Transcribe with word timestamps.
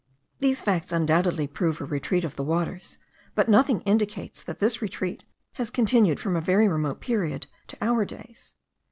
These 0.39 0.63
facts 0.63 0.91
undoubtedly 0.91 1.45
prove 1.45 1.79
a 1.79 1.85
retreat 1.85 2.25
of 2.25 2.35
the 2.35 2.43
waters; 2.43 2.97
but 3.35 3.47
nothing 3.47 3.81
indicates 3.81 4.41
that 4.41 4.57
this 4.57 4.81
retreat 4.81 5.23
has 5.57 5.69
continued 5.69 6.19
from 6.19 6.35
a 6.35 6.41
very 6.41 6.67
remote 6.67 7.01
period 7.01 7.45
to 7.67 7.77
our 7.81 8.03
days. 8.03 8.55